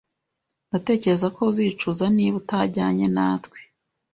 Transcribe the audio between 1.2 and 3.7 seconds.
ko uzicuza niba utajyanye natwe